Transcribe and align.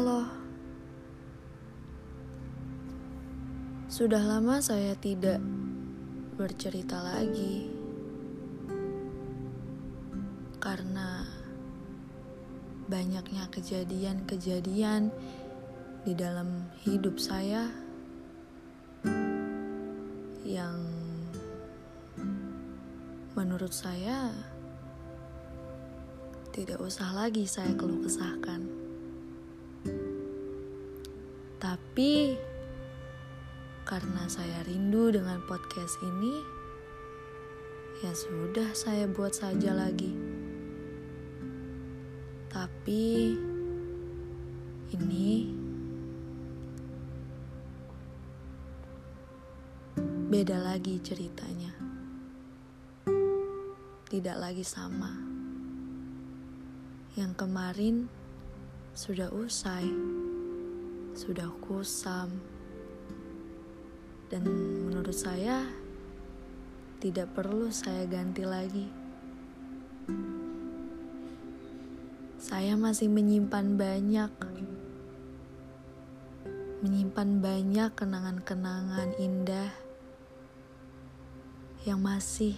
Halo. 0.00 0.24
Sudah 3.84 4.24
lama 4.24 4.56
saya 4.64 4.96
tidak 4.96 5.36
bercerita 6.40 7.04
lagi. 7.04 7.68
Karena 10.56 11.28
banyaknya 12.88 13.44
kejadian-kejadian 13.52 15.12
di 16.08 16.16
dalam 16.16 16.72
hidup 16.80 17.20
saya 17.20 17.68
yang 20.48 20.80
menurut 23.36 23.76
saya 23.76 24.32
tidak 26.56 26.80
usah 26.80 27.12
lagi 27.12 27.44
saya 27.44 27.76
keluh 27.76 28.00
kesahkan. 28.00 28.89
Tapi 31.60 32.40
karena 33.84 34.24
saya 34.32 34.64
rindu 34.64 35.12
dengan 35.12 35.44
podcast 35.44 36.00
ini, 36.00 36.40
ya 38.00 38.16
sudah 38.16 38.72
saya 38.72 39.04
buat 39.04 39.36
saja 39.36 39.76
lagi. 39.76 40.08
Tapi 42.48 43.36
ini 44.96 45.52
beda 50.32 50.56
lagi 50.64 50.96
ceritanya. 51.04 51.76
Tidak 54.08 54.36
lagi 54.40 54.64
sama 54.64 55.12
yang 57.20 57.36
kemarin 57.36 58.08
sudah 58.96 59.28
usai, 59.28 59.84
sudah 61.14 61.50
kusam, 61.64 62.30
dan 64.30 64.46
menurut 64.86 65.14
saya 65.14 65.66
tidak 67.00 67.32
perlu 67.32 67.72
saya 67.72 68.04
ganti 68.06 68.44
lagi. 68.44 68.86
Saya 72.40 72.76
masih 72.76 73.12
menyimpan 73.12 73.76
banyak, 73.76 74.32
menyimpan 76.80 77.30
banyak 77.40 77.90
kenangan-kenangan 77.92 79.10
indah 79.20 79.72
yang 81.84 82.00
masih 82.04 82.56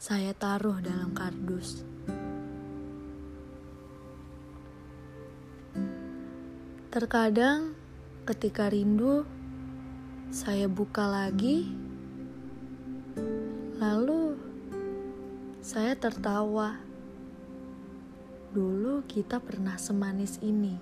saya 0.00 0.32
taruh 0.36 0.80
dalam 0.80 1.12
kardus. 1.12 1.84
Terkadang 6.90 7.78
ketika 8.26 8.66
rindu, 8.66 9.22
saya 10.34 10.66
buka 10.66 11.06
lagi, 11.06 11.70
lalu 13.78 14.34
saya 15.62 15.94
tertawa. 15.94 16.82
Dulu 18.50 19.06
kita 19.06 19.38
pernah 19.38 19.78
semanis 19.78 20.42
ini, 20.42 20.74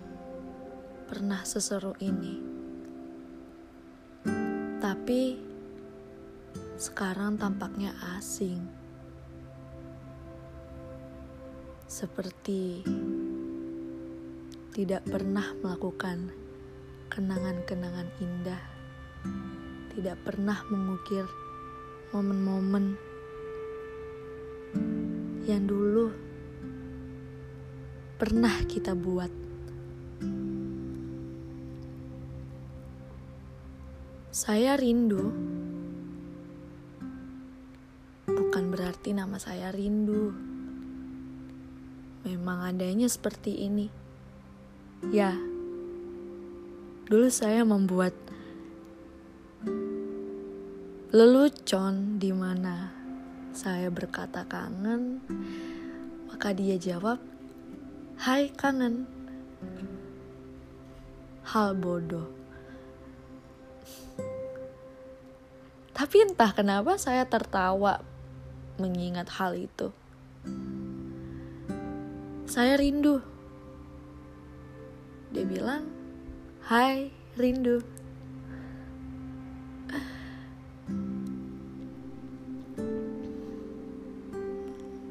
pernah 1.04 1.44
seseru 1.44 1.92
ini, 2.00 2.40
tapi 4.80 5.36
sekarang 6.80 7.36
tampaknya 7.36 7.92
asing, 8.16 8.64
seperti 11.84 12.80
tidak 14.78 15.02
pernah 15.10 15.58
melakukan 15.58 16.30
kenangan-kenangan 17.10 18.14
indah, 18.22 18.62
tidak 19.90 20.14
pernah 20.22 20.54
mengukir 20.70 21.26
momen-momen 22.14 22.94
yang 25.50 25.66
dulu 25.66 26.14
pernah 28.22 28.54
kita 28.70 28.94
buat. 28.94 29.34
Saya 34.30 34.78
rindu, 34.78 35.26
bukan 38.30 38.64
berarti 38.70 39.10
nama 39.10 39.42
saya 39.42 39.74
rindu. 39.74 40.30
Memang 42.22 42.62
adanya 42.62 43.10
seperti 43.10 43.66
ini. 43.66 44.06
Ya, 45.06 45.30
dulu 47.06 47.30
saya 47.30 47.62
membuat 47.62 48.18
lelucon 51.14 52.18
di 52.18 52.34
mana 52.34 52.90
saya 53.54 53.94
berkata 53.94 54.42
kangen, 54.42 55.22
maka 56.26 56.50
dia 56.50 56.74
jawab, 56.74 57.22
"Hai 58.18 58.50
kangen." 58.50 59.06
Hal 61.46 61.78
bodoh. 61.78 62.34
Tapi 65.94 66.26
entah 66.26 66.50
kenapa 66.50 66.98
saya 66.98 67.22
tertawa 67.22 68.02
mengingat 68.82 69.30
hal 69.38 69.54
itu. 69.54 69.94
Saya 72.50 72.74
rindu 72.74 73.37
dia 75.28 75.44
bilang, 75.44 75.84
Hai, 76.64 77.12
rindu. 77.36 77.84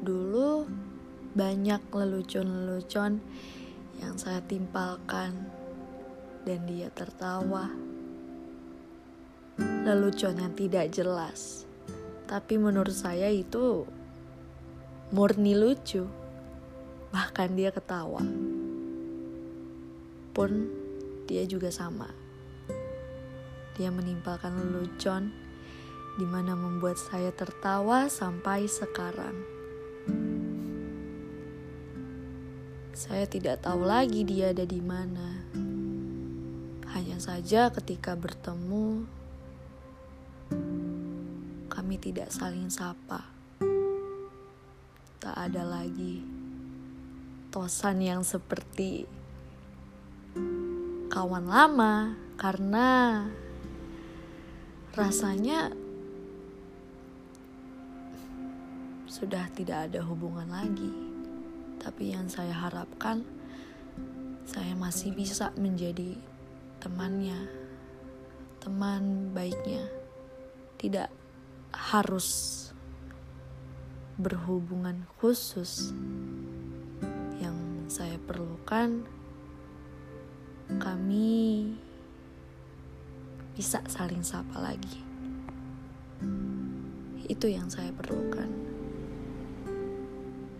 Dulu 0.02 0.66
banyak 1.38 1.82
lelucon-lelucon 1.94 3.22
yang 4.02 4.14
saya 4.18 4.42
timpalkan 4.42 5.34
dan 6.42 6.66
dia 6.66 6.90
tertawa. 6.90 7.70
Lelucon 9.58 10.38
yang 10.38 10.54
tidak 10.54 10.90
jelas, 10.94 11.66
tapi 12.26 12.58
menurut 12.58 12.94
saya 12.94 13.30
itu 13.30 13.86
murni 15.14 15.54
lucu. 15.54 16.06
Bahkan 17.10 17.48
dia 17.58 17.70
ketawa 17.74 18.47
pun 20.32 20.68
dia 21.28 21.44
juga 21.44 21.68
sama. 21.68 22.08
Dia 23.78 23.92
menimpalkan 23.92 24.58
lelucon 24.58 25.30
di 26.18 26.26
mana 26.26 26.58
membuat 26.58 26.98
saya 26.98 27.30
tertawa 27.30 28.10
sampai 28.10 28.66
sekarang. 28.66 29.36
Saya 32.98 33.30
tidak 33.30 33.62
tahu 33.62 33.86
lagi 33.86 34.26
dia 34.26 34.50
ada 34.50 34.66
di 34.66 34.82
mana. 34.82 35.46
Hanya 36.90 37.22
saja 37.22 37.70
ketika 37.70 38.18
bertemu 38.18 39.06
kami 41.70 41.94
tidak 42.02 42.34
saling 42.34 42.66
sapa. 42.66 43.22
Tak 45.22 45.36
ada 45.38 45.62
lagi 45.62 46.26
tosan 47.54 48.02
yang 48.02 48.26
seperti 48.26 49.06
kawan 51.18 51.50
lama 51.50 52.14
karena 52.38 53.26
rasanya 54.94 55.74
sudah 59.10 59.50
tidak 59.50 59.90
ada 59.90 60.06
hubungan 60.06 60.46
lagi. 60.46 60.94
Tapi 61.82 62.14
yang 62.14 62.30
saya 62.30 62.54
harapkan 62.54 63.26
saya 64.46 64.78
masih 64.78 65.10
bisa 65.10 65.50
menjadi 65.58 66.14
temannya, 66.78 67.50
teman 68.62 69.34
baiknya. 69.34 69.90
Tidak 70.78 71.10
harus 71.74 72.70
berhubungan 74.22 75.02
khusus 75.18 75.90
yang 77.42 77.58
saya 77.90 78.22
perlukan 78.22 79.17
kami 80.76 81.72
bisa 83.56 83.80
saling 83.88 84.20
sapa 84.20 84.60
lagi. 84.60 85.00
Itu 87.24 87.48
yang 87.48 87.72
saya 87.72 87.88
perlukan. 87.96 88.52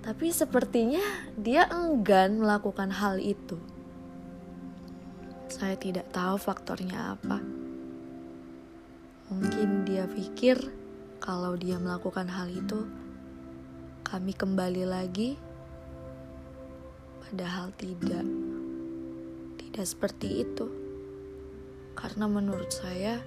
Tapi 0.00 0.32
sepertinya 0.32 1.04
dia 1.36 1.68
enggan 1.68 2.40
melakukan 2.40 2.88
hal 2.88 3.20
itu. 3.20 3.60
Saya 5.52 5.76
tidak 5.76 6.08
tahu 6.16 6.40
faktornya 6.40 7.12
apa. 7.12 7.44
Mungkin 9.28 9.84
dia 9.84 10.08
pikir 10.08 10.56
kalau 11.20 11.52
dia 11.60 11.76
melakukan 11.76 12.24
hal 12.32 12.48
itu, 12.48 12.88
kami 14.00 14.32
kembali 14.32 14.88
lagi, 14.88 15.36
padahal 17.28 17.68
tidak. 17.76 18.24
Ya 19.78 19.86
seperti 19.86 20.42
itu. 20.42 20.66
Karena 21.94 22.26
menurut 22.26 22.66
saya 22.66 23.22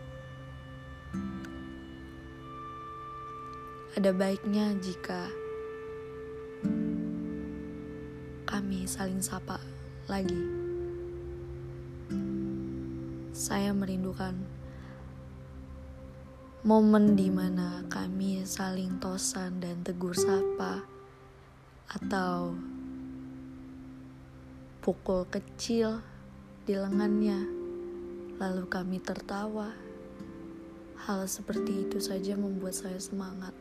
ada 3.96 4.12
baiknya 4.12 4.76
jika 4.84 5.32
kami 8.44 8.84
saling 8.84 9.24
sapa 9.24 9.64
lagi. 10.12 10.44
Saya 13.32 13.72
merindukan 13.72 14.36
momen 16.68 17.16
di 17.16 17.32
mana 17.32 17.88
kami 17.88 18.44
saling 18.44 19.00
tosan 19.00 19.64
dan 19.64 19.88
tegur 19.88 20.12
sapa 20.12 20.84
atau 21.96 22.60
pukul 24.84 25.24
kecil 25.32 26.11
di 26.62 26.78
lengannya 26.78 27.42
lalu 28.38 28.66
kami 28.70 29.02
tertawa. 29.02 29.74
Hal 31.02 31.26
seperti 31.26 31.90
itu 31.90 31.98
saja 31.98 32.38
membuat 32.38 32.78
saya 32.78 33.02
semangat. 33.02 33.54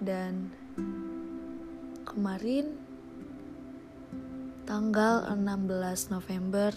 Dan 0.00 0.52
kemarin 2.04 2.76
tanggal 4.68 5.24
16 5.32 6.12
November 6.12 6.76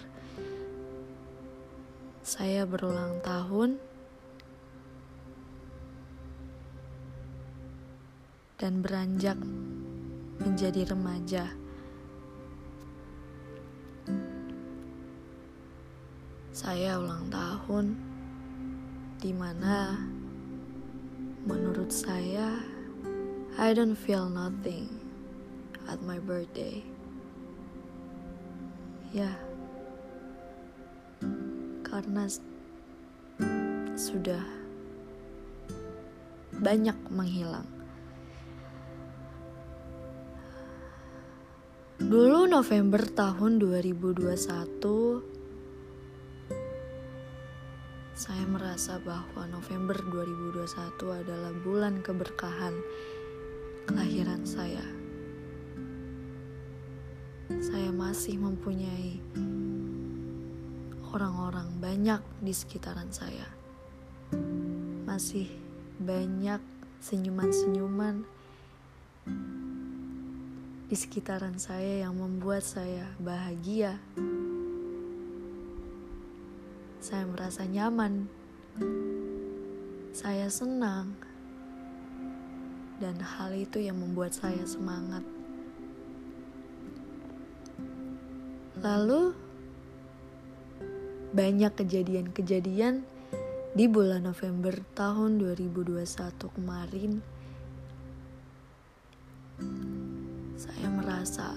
saya 2.24 2.63
berulang 2.63 3.19
tahun. 3.19 3.75
Dan 8.56 8.80
beranjak 8.80 9.36
menjadi 10.40 10.95
remaja. 10.95 11.62
Saya 16.53 17.01
ulang 17.01 17.33
tahun 17.33 17.97
di 19.17 19.33
mana 19.33 19.97
menurut 21.50 21.89
saya 21.89 22.61
I 23.57 23.73
don't 23.73 23.97
feel 23.97 24.29
nothing 24.29 24.85
at 25.89 25.97
my 26.05 26.21
birthday. 26.21 26.85
Ya, 29.09 29.33
karena 31.89 32.29
sudah 33.97 34.45
banyak 36.61 36.97
menghilang. 37.09 37.65
Dulu 41.97 42.45
November 42.45 43.01
tahun 43.09 43.57
2021 43.57 45.32
saya 48.13 48.45
merasa 48.45 49.01
bahwa 49.01 49.50
November 49.50 49.98
2021 49.98 51.25
adalah 51.25 51.50
bulan 51.65 51.98
keberkahan 52.06 52.77
kelahiran 53.89 54.45
saya. 54.45 54.86
Saya 57.57 57.89
masih 57.89 58.38
mempunyai 58.38 59.18
orang-orang 61.10 61.74
banyak 61.81 62.21
di 62.38 62.54
sekitaran 62.54 63.10
saya. 63.10 63.50
Masih 65.09 65.50
banyak 65.98 66.62
senyuman-senyuman 67.01 68.30
di 70.86 70.95
sekitaran 71.01 71.57
saya 71.57 72.06
yang 72.06 72.13
membuat 72.13 72.62
saya 72.62 73.09
bahagia. 73.18 73.98
Saya 77.13 77.30
merasa 77.30 77.62
nyaman. 77.69 78.25
Saya 80.18 80.50
senang 80.50 81.13
dan 82.98 83.21
hal 83.21 83.54
itu 83.54 83.86
yang 83.86 84.01
membuat 84.01 84.33
saya 84.33 84.65
semangat. 84.65 85.21
Lalu, 88.81 89.30
banyak 91.38 91.86
kejadian-kejadian 91.86 93.06
di 93.77 93.86
bulan 93.86 94.25
November 94.25 94.74
tahun 94.98 95.38
2021 95.38 96.01
kemarin. 96.50 97.21
Saya 100.57 100.88
merasa 100.89 101.54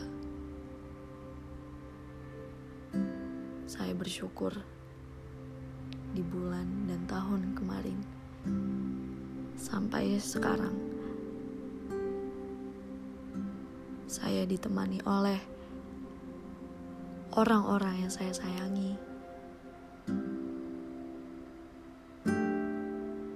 saya 3.65 3.97
bersyukur 3.97 4.53
di 6.17 6.25
bulan 6.25 6.89
dan 6.89 7.05
tahun 7.05 7.53
kemarin 7.53 8.01
sampai 9.61 10.17
sekarang. 10.17 10.87
saya 14.07 14.47
ditemani 14.47 15.03
oleh 15.03 15.37
orang-orang 17.35 18.07
yang 18.07 18.13
saya 18.13 18.31
sayangi. 18.31 18.95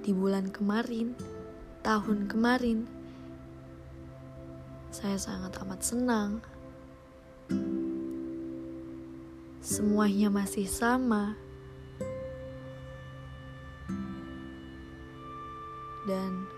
Di 0.01 0.11
bulan 0.15 0.49
kemarin, 0.55 1.13
tahun 1.83 2.31
kemarin, 2.31 2.87
saya 4.95 5.19
sangat 5.19 5.59
amat 5.61 5.81
senang. 5.83 6.31
Semuanya 9.61 10.33
masih 10.33 10.65
sama. 10.71 11.35
Dan 16.09 16.49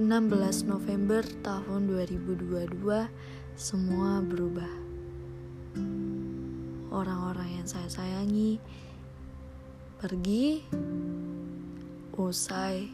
16 0.00 0.64
November 0.64 1.20
tahun 1.44 1.92
2022 1.92 2.72
semua 3.52 4.24
berubah. 4.24 4.72
Orang-orang 6.90 7.60
yang 7.60 7.66
saya 7.68 7.86
sayangi 7.86 8.56
pergi, 10.00 10.64
usai, 12.16 12.88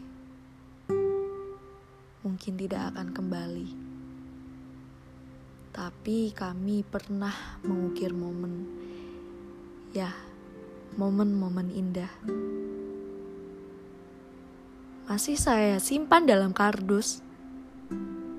mungkin 2.27 2.53
tidak 2.59 2.91
akan 2.91 3.07
kembali. 3.15 3.69
Tapi 5.71 6.35
kami 6.35 6.83
pernah 6.83 7.61
mengukir 7.63 8.11
momen, 8.11 8.67
ya, 9.95 10.11
momen-momen 10.99 11.71
indah 11.71 12.11
masih 15.07 15.39
saya 15.39 15.79
simpan 15.79 16.27
dalam 16.27 16.51
kardus, 16.51 17.23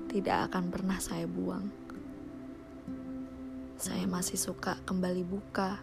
tidak 0.05 0.53
akan 0.53 0.69
pernah 0.69 1.01
saya 1.01 1.25
buang. 1.25 1.65
Saya 3.81 4.05
masih 4.05 4.37
suka 4.37 4.77
kembali 4.85 5.25
buka 5.25 5.81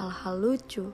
hal-hal 0.00 0.40
lucu. 0.40 0.88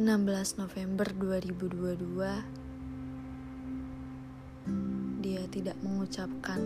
Enam 0.00 0.24
belas 0.24 0.56
November 0.56 1.04
dua 1.12 1.36
ribu 1.44 1.68
dua 1.68 1.92
dua 1.92 2.32
dia 2.40 2.63
tidak 5.54 5.78
mengucapkan 5.86 6.58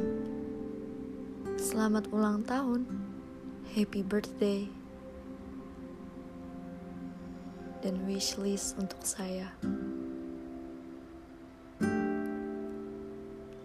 selamat 1.61 2.09
ulang 2.09 2.40
tahun, 2.49 2.88
happy 3.76 4.00
birthday, 4.00 4.64
dan 7.85 8.00
wishlist 8.09 8.80
untuk 8.80 8.97
saya. 9.04 9.52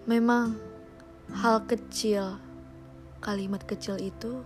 Memang 0.03 0.59
hal 1.31 1.63
kecil, 1.71 2.35
kalimat 3.23 3.63
kecil 3.63 3.95
itu 4.03 4.43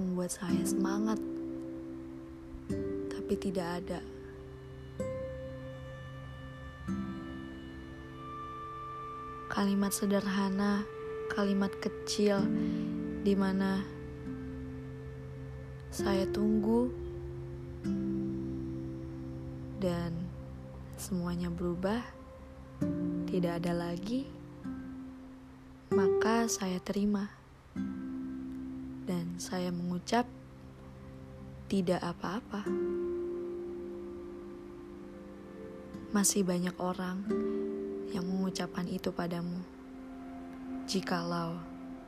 membuat 0.00 0.32
saya 0.32 0.64
semangat, 0.64 1.20
tapi 3.12 3.36
tidak 3.36 3.84
ada 3.84 4.00
kalimat 9.56 9.88
sederhana, 9.88 10.84
kalimat 11.32 11.72
kecil 11.80 12.44
di 13.24 13.32
mana 13.32 13.80
saya 15.88 16.28
tunggu 16.28 16.92
dan 19.80 20.12
semuanya 21.00 21.48
berubah, 21.48 22.04
tidak 23.32 23.64
ada 23.64 23.72
lagi, 23.72 24.28
maka 25.88 26.52
saya 26.52 26.76
terima 26.84 27.24
dan 29.08 29.40
saya 29.40 29.72
mengucap 29.72 30.28
tidak 31.72 32.04
apa-apa. 32.04 32.60
Masih 36.12 36.44
banyak 36.44 36.76
orang 36.76 37.55
yang 38.16 38.24
mengucapkan 38.24 38.88
itu 38.88 39.12
padamu. 39.12 39.60
Jikalau 40.88 41.60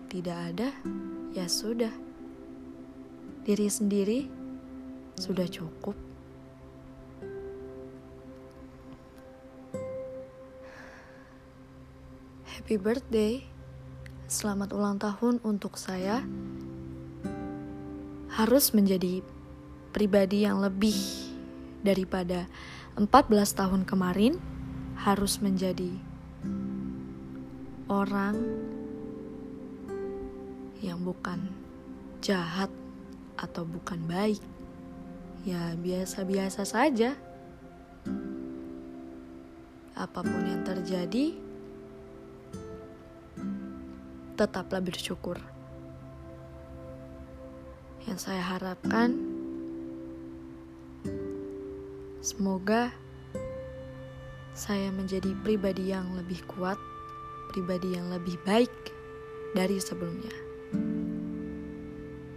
tidak 0.09 0.57
ada, 0.57 0.73
ya 1.37 1.45
sudah. 1.45 1.93
Diri 3.45 3.69
sendiri 3.69 4.25
sudah 5.21 5.45
cukup. 5.45 5.93
Happy 12.49 12.77
birthday. 12.81 13.45
Selamat 14.29 14.73
ulang 14.73 14.97
tahun 14.97 15.45
untuk 15.45 15.77
saya. 15.77 16.25
Harus 18.33 18.73
menjadi 18.73 19.21
pribadi 19.93 20.45
yang 20.45 20.61
lebih 20.61 20.97
daripada 21.81 22.49
14 22.97 23.09
tahun 23.57 23.83
kemarin 23.89 24.58
harus 25.09 25.41
menjadi 25.41 25.89
orang 27.89 28.37
yang 30.85 31.01
bukan 31.01 31.49
jahat 32.21 32.69
atau 33.41 33.65
bukan 33.65 34.05
baik. 34.05 34.45
Ya, 35.49 35.73
biasa-biasa 35.81 36.69
saja. 36.69 37.17
Apa 39.97 40.21
pun 40.21 40.45
yang 40.45 40.61
terjadi, 40.69 41.41
tetaplah 44.37 44.85
bersyukur. 44.85 45.41
Yang 48.05 48.29
saya 48.29 48.45
harapkan, 48.45 49.17
semoga 52.21 52.93
saya 54.59 54.91
menjadi 54.91 55.39
pribadi 55.47 55.95
yang 55.95 56.19
lebih 56.19 56.43
kuat, 56.51 56.75
pribadi 57.55 57.95
yang 57.95 58.11
lebih 58.11 58.35
baik 58.43 58.75
dari 59.55 59.79
sebelumnya. 59.79 60.35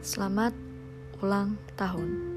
Selamat 0.06 0.54
ulang 1.26 1.58
tahun. 1.74 2.31